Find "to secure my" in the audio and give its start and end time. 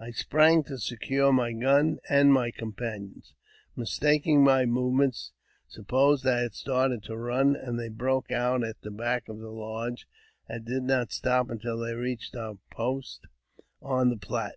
0.68-1.52